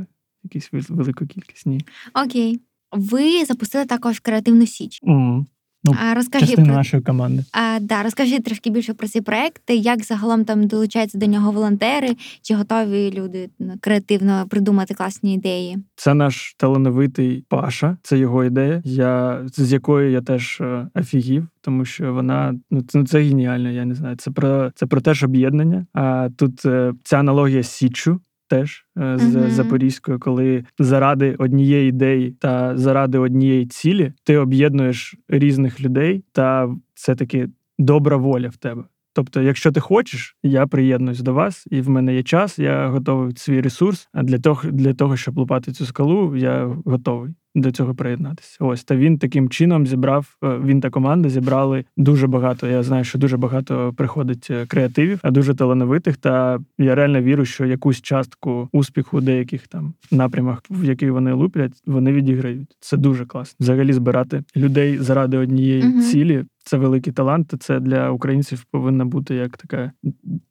[0.52, 1.66] якусь велику кількість.
[1.66, 1.80] Ні.
[2.24, 2.60] Окей.
[2.92, 5.00] Ви запустили також креативну січ.
[5.02, 5.46] Угу.
[5.84, 7.44] Ну, А розкажи Частина про нашої команди.
[7.52, 12.16] а, да, розкажи трішки більше про ці проекти, як загалом там долучаються до нього волонтери,
[12.42, 15.78] чи готові люди ну, креативно придумати класні ідеї?
[15.96, 21.84] Це наш талановитий Паша, це його ідея, я, з якою я теж е, офігів, тому
[21.84, 23.70] що вона ну це, ну, це геніально.
[23.70, 24.16] Я не знаю.
[24.16, 25.86] Це про це про теж об'єднання.
[25.92, 28.20] А тут е, ця аналогія з Січчю
[28.54, 29.50] Теж з з Мгм.
[29.50, 37.14] Запорізькою, коли заради однієї ідеї та заради однієї цілі ти об'єднуєш різних людей, та це
[37.14, 38.84] таки добра воля в тебе.
[39.14, 43.32] Тобто, якщо ти хочеш, я приєднуюсь до вас, і в мене є час, я готовий
[43.36, 44.08] свій ресурс.
[44.12, 48.56] А для того, для того, щоб лупати цю скалу, я готовий до цього приєднатися.
[48.60, 50.36] Ось та він таким чином зібрав.
[50.44, 52.66] е, Він та команда зібрали дуже багато.
[52.66, 56.16] Я знаю, що дуже багато приходить е, креативів, а дуже талановитих.
[56.16, 61.72] Та я реально вірю, що якусь частку успіху деяких там напрямах, в які вони луплять,
[61.86, 62.76] вони відіграють.
[62.80, 63.56] Це дуже класно.
[63.60, 66.00] Взагалі збирати людей заради однієї Мгм.
[66.02, 66.44] цілі.
[66.66, 67.54] Це великий талант.
[67.60, 69.92] Це для українців повинна бути як така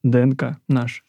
[0.04, 1.02] ДНК наша.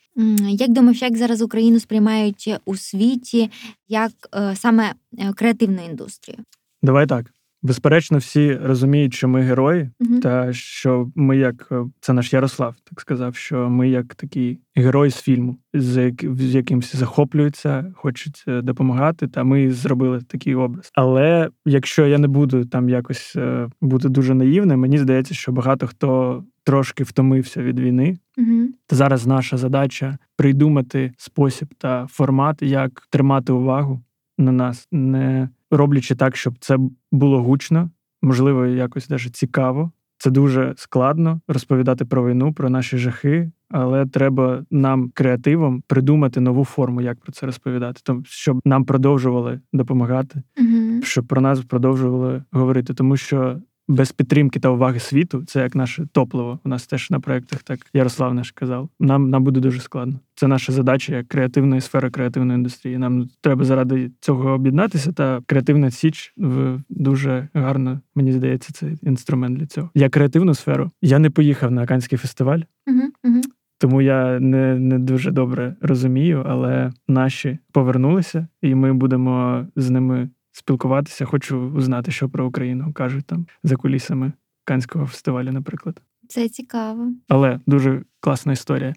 [0.49, 3.51] Як думаєш, як зараз Україну сприймають у світі
[3.89, 6.39] як е, саме е, креативну індустрію?
[6.83, 7.27] Давай так.
[7.63, 10.21] Безперечно, всі розуміють, що ми герої, Мгм.
[10.21, 15.11] та що ми як е, це наш Ярослав, так сказав, що ми як такі герої
[15.11, 19.29] з фільму, з, як- з якимсь захоплюються, хочуть допомагати.
[19.29, 20.91] Та ми зробили такий образ.
[20.95, 23.37] Але якщо я не буду там якось
[23.81, 28.19] бути дуже наївним, мені здається, що багато хто трошки втомився від війни.
[28.37, 28.75] Мгм.
[28.87, 34.01] Та зараз наша задача придумати спосіб та формат, як тримати увагу
[34.39, 36.77] на нас, не роблячи так, щоб це
[37.13, 37.91] було гучно,
[38.23, 39.91] можливо, якось даже цікаво.
[40.19, 46.65] Це дуже складно розповідати про війну, про наші жахи, але треба нам креативом придумати нову
[46.65, 51.01] форму, як про це розповідати, Тому щоб нам продовжували допомагати, Мгм.
[51.03, 53.61] щоб про нас продовжували говорити, тому що.
[53.89, 56.59] Без підтримки та уваги світу, це як наше топливо.
[56.65, 58.89] У нас теж на проєктах так Ярослав наш казав.
[59.01, 60.21] Нам нам буде дуже складно.
[60.35, 62.99] Це наша задача як креативної сфери креативної індустрії.
[62.99, 65.13] Нам треба заради цього об'єднатися.
[65.13, 69.91] Та креативна січ в дуже гарно, мені здається, це інструмент для цього.
[69.95, 70.91] Я креативну сферу.
[71.03, 72.61] Я не поїхав на Канський фестиваль.
[72.87, 73.43] Мгм.
[73.79, 80.31] тому я не, не дуже добре розумію, але наші повернулися, і ми будемо з ними
[80.55, 81.25] спілкуватися.
[81.25, 84.33] Хочу узнати, що про Україну кажуть там за кулісами
[84.65, 86.03] Канського фестивалю, наприклад.
[86.29, 87.13] Це цікаво.
[87.29, 88.95] Але дуже класна історія.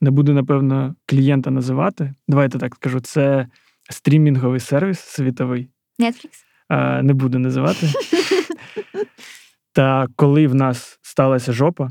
[0.00, 2.14] Не буду, напевно, клієнта називати.
[2.28, 3.00] Давайте так скажу.
[3.00, 3.46] Це
[3.90, 5.68] стрімінговий сервіс світовий.
[5.98, 6.30] Netflix?
[6.68, 7.86] А, не буду називати.
[9.72, 11.90] Та коли в нас сталася жопа,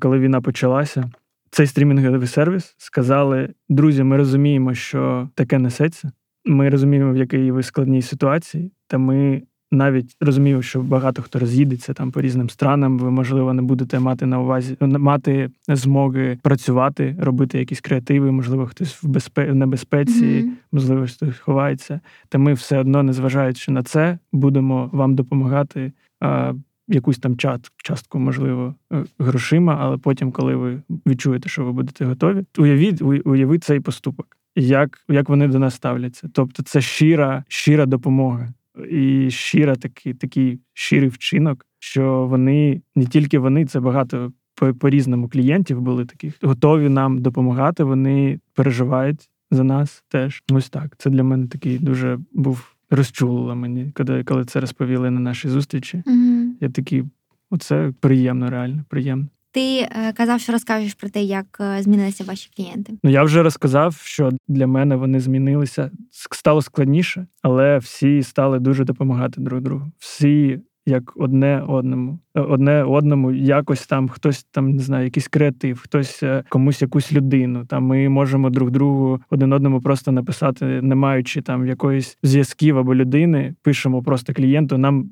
[0.00, 1.10] коли війна почалася,
[1.50, 6.12] цей стрімінговий сервіс сказали: друзі, ми розуміємо, що таке несеться.
[6.44, 11.94] Ми розуміємо, в якій ви складній ситуації, та ми навіть розумію, що багато хто роз'їдеться
[11.94, 12.98] там по різним странам.
[12.98, 18.32] Ви можливо не будете мати на увазі мати змоги працювати, робити якісь креативи.
[18.32, 19.54] Можливо, хтось в безпе...
[19.54, 20.50] небезпеці, mm-hmm.
[20.72, 22.00] можливо, хтось ховається.
[22.28, 25.92] Та ми все одно, незважаючи на це, будемо вам допомагати.
[26.20, 26.54] А,
[26.90, 32.04] Якусь там чат, частку, можливо, е, грошима, але потім, коли ви відчуєте, що ви будете
[32.04, 36.28] готові, уявіть, уявіть цей поступок, як як вони до нас ставляться.
[36.32, 38.48] Тобто, це щира, щира допомога
[38.90, 44.32] і щира такий такий щирий вчинок, що вони не тільки вони, це багато
[44.78, 47.84] по, різному клієнтів були таких, готові нам допомагати.
[47.84, 50.42] Вони переживають за нас теж.
[50.52, 50.94] Ось так.
[50.98, 56.02] Це для мене такий дуже був розчулило мені, коли коли це розповіли на нашій зустрічі.
[56.06, 56.56] Угу.
[56.60, 57.04] Я такий,
[57.50, 59.26] оце приємно, реально приємно.
[59.52, 62.92] Ти е, казав, що розкажеш про те, як е, змінилися ваші клієнти.
[63.02, 65.90] Ну я вже розказав, що для мене вони змінилися.
[66.10, 69.92] Стало складніше, але всі стали дуже допомагати друг другу.
[69.98, 76.22] Всі як одне одному, одне одному, якось там хтось там не знаю, якийсь креатив, хтось
[76.48, 77.64] комусь якусь людину.
[77.64, 82.94] Там ми можемо друг другу один одному просто написати, не маючи там якоїсь зв'язків або
[82.94, 83.54] людини.
[83.62, 84.78] Пишемо просто клієнту.
[84.78, 85.10] Нам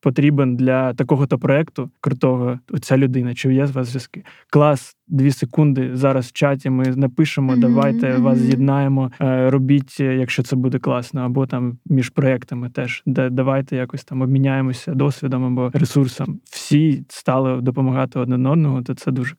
[0.00, 3.34] потрібен для такого-то проекту крутого ця людина.
[3.34, 4.24] Чи є з вас зв'язки?
[4.50, 5.90] Клас, дві секунди.
[5.96, 7.52] Зараз в чаті ми напишемо.
[7.52, 7.60] Mm-hmm.
[7.60, 8.22] Давайте mm-hmm.
[8.22, 9.12] вас з'єднаємо.
[9.20, 14.22] Е, робіть, якщо це буде класно, або там між проектами теж де давайте якось там
[14.22, 16.37] обміняємося досвідом або ресурсом.
[16.44, 18.82] Всі стали допомагати один одному.
[18.82, 19.34] То це дуже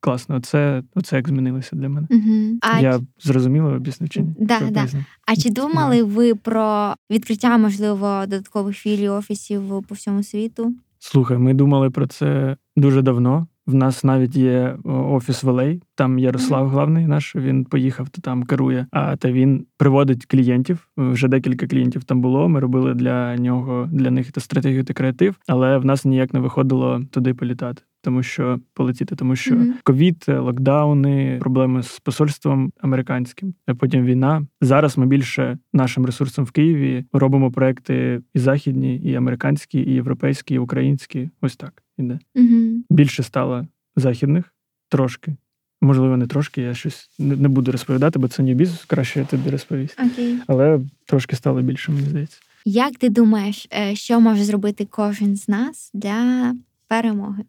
[0.00, 0.40] класно.
[0.40, 2.06] Це оце як змінилося для мене.
[2.10, 2.58] Mm-hmm.
[2.60, 4.34] А Я зрозуміла об'яснив чи ні?
[4.38, 4.86] Да, да.
[5.26, 10.74] А чи думали ви про відкриття можливо додаткових філій офісів по всьому світу?
[10.98, 13.46] Слухай, ми думали про це дуже давно.
[13.68, 17.36] В нас навіть є офіс в LA, Там Ярослав, главний наш.
[17.36, 18.86] Він поїхав то там керує.
[18.90, 20.88] А та він приводить клієнтів.
[20.96, 22.48] Вже декілька клієнтів там було.
[22.48, 26.40] Ми робили для нього для них та стратегію та креатив, але в нас ніяк не
[26.40, 30.42] виходило туди політати тому що полетіти, тому що ковід, mm-hmm.
[30.42, 34.46] локдауни, проблеми з посольством американським, а потім війна.
[34.60, 40.54] Зараз ми більше нашим ресурсом в Києві робимо проекти і західні, і американські, і європейські,
[40.54, 41.30] і українські.
[41.40, 42.18] Ось так іде.
[42.36, 42.80] Mm-hmm.
[42.90, 44.54] Більше стало західних
[44.88, 45.36] трошки.
[45.80, 49.50] Можливо, не трошки, я щось не буду розповідати, бо це не бізнес, краще я тобі
[49.50, 49.98] розповість.
[49.98, 50.36] Okay.
[50.46, 52.38] Але трошки стало більше, мені здається.
[52.64, 56.54] Як ти думаєш, е, що може зробити кожен з нас для
[56.88, 57.44] перемоги?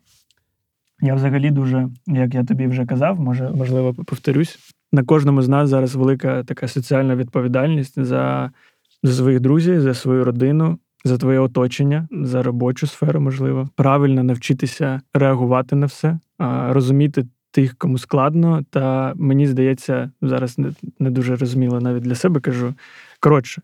[1.01, 4.59] Я взагалі дуже, як я тобі вже казав, може, можливо, повторюсь.
[4.91, 8.51] На кожному з нас зараз велика така соціальна відповідальність за,
[9.03, 15.01] за своїх друзів, за свою родину, за твоє оточення, за робочу сферу, можливо, правильно навчитися
[15.13, 16.19] реагувати на все,
[16.69, 18.65] розуміти тих, кому складно.
[18.69, 20.57] Та мені здається, зараз
[20.99, 22.73] не, дуже розуміло навіть для себе кажу.
[23.19, 23.61] Коротше,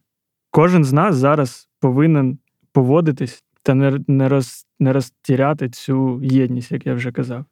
[0.51, 2.37] кожен з нас зараз повинен
[2.71, 3.73] поводитись та
[4.07, 7.45] не, роз, не розтіряти цю єдність, як я вже казав.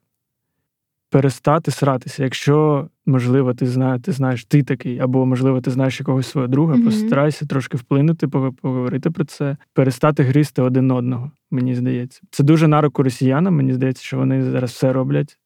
[1.14, 2.24] Перестати сратися.
[2.24, 6.74] Якщо, можливо, ти знаєш, ти знаєш, ти такий, або, можливо, ти знаєш якогось свого друга,
[6.74, 6.84] mm-hmm.
[6.84, 8.28] постарайся трошки вплинути,
[8.62, 12.20] поговорити про це, перестати гризти один одного, мені здається.
[12.30, 13.56] Це дуже на руку росіянам.
[13.56, 15.38] Мені здається, що вони зараз все роблять.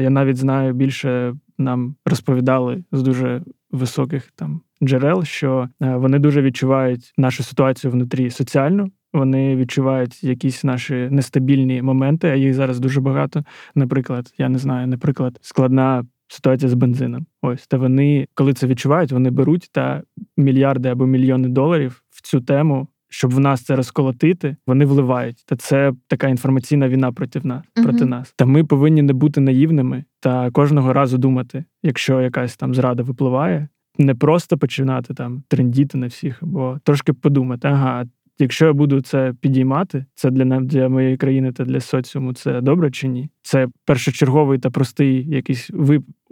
[0.00, 7.12] Я навіть знаю більше нам розповідали з дуже високих там джерел, що вони дуже відчувають
[7.16, 8.90] нашу ситуацію внутрі соціальну.
[9.16, 13.44] Вони відчувають якісь наші нестабільні моменти, а їх зараз дуже багато.
[13.74, 17.26] Наприклад, я не знаю, наприклад, складна ситуація з бензином.
[17.42, 20.02] Ось та вони, коли це відчувають, вони беруть та
[20.36, 22.88] мільярди або мільйони доларів в цю тему.
[23.08, 25.44] Щоб в нас це розколотити, вони вливають.
[25.46, 27.82] Та це така інформаційна війна проти нас uh-huh.
[27.82, 28.32] проти нас.
[28.36, 33.68] Та ми повинні не бути наївними та кожного разу думати, якщо якась там зрада випливає,
[33.98, 38.04] не просто починати там трендіти на всіх, або трошки подумати, ага,
[38.38, 42.60] Якщо я буду це підіймати, це для нас, для моєї країни та для соціуму це
[42.60, 43.30] добре чи ні?
[43.42, 45.70] Це першочерговий та простий якийсь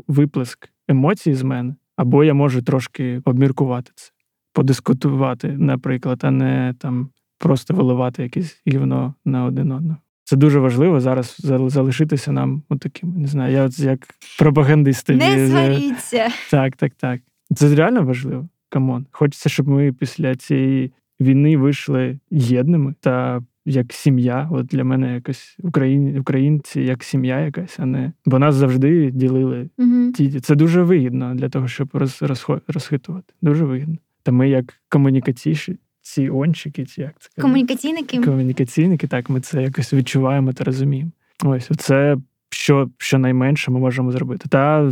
[0.09, 4.13] виплеск емоцій з мене, або я можу трошки обміркувати це,
[4.53, 9.97] подискутувати, наприклад, а не там просто виливати якесь гівно на один одного.
[10.25, 11.37] Це дуже важливо зараз
[11.69, 13.21] залишитися нам таким.
[13.21, 15.09] Не знаю, я от як пропагандист.
[15.09, 16.29] Не сваріться.
[16.51, 17.21] Так, так, так.
[17.55, 18.49] Це реально важливо.
[18.69, 19.07] Come on.
[19.11, 24.49] Хочеться, щоб ми після цієї війни вийшли єдними та як сім'я.
[24.53, 29.71] От для мене якось Україн, українці як сім'я якась, а не бо нас завжди ділили.
[29.79, 30.12] Угу.
[30.12, 33.35] Ті це дуже вигідно для того, щоб роз, розход, розхитувати.
[33.43, 33.97] Дуже вигідно.
[34.23, 35.79] Та ми як комунікаційші.
[36.07, 38.19] Ці ончики, ці як це комунікаційники.
[38.19, 41.11] Комунікаційники, так ми це якось відчуваємо та розуміємо.
[41.45, 42.17] Ось це
[42.51, 44.49] що що найменше ми можемо зробити.
[44.49, 44.91] Та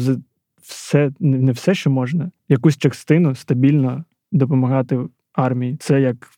[0.62, 4.98] все не все, що можна, якусь частину стабільно допомагати
[5.32, 5.76] армії.
[5.80, 6.30] Це як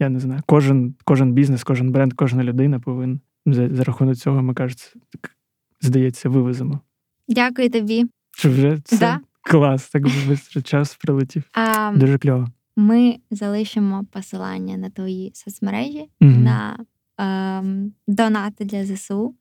[0.00, 4.42] я не знаю, кожен, кожен бізнес, кожен бренд, кожна людина повинен за, за рахунок цього,
[4.42, 5.36] ми кажуть, так,
[5.80, 6.80] здається, вивеземо.
[7.28, 8.06] Дякую тобі.
[8.30, 9.20] Що вже це Да.
[9.42, 11.42] клас, так швидко час прилетів.
[11.52, 12.46] А, Дуже кльово.
[12.76, 16.42] ми залишимо посилання на твої соцмережі, Мгм.
[16.44, 16.78] на
[17.18, 19.34] ем, донати для ЗСУ.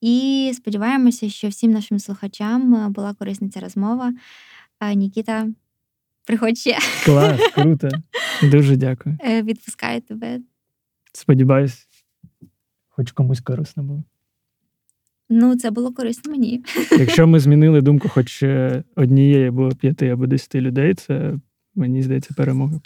[0.00, 4.12] І сподіваємося, що всім нашим слухачам е, була корисна ця розмова.
[4.94, 5.48] Нікіта,
[6.30, 6.76] приходь ще.
[7.04, 7.88] Клас, круто.
[8.42, 9.16] Дуже дякую.
[9.24, 10.40] Е, Відпускаю тебе.
[11.12, 11.88] Сподіваюсь,
[12.88, 14.04] хоч комусь корисно було.
[15.28, 16.64] Ну, це було корисно мені.
[16.98, 21.34] Якщо ми змінили думку хоч е, однієї або п'яти або десяти людей, це
[21.74, 22.80] мені здається перемога.